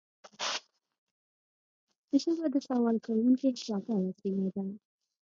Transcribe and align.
ژبه 2.21 2.47
د 2.53 2.55
سوال 2.67 2.95
کوونکي 3.05 3.47
خوږه 3.61 3.95
وسيله 4.07 4.47
ده 4.55 4.63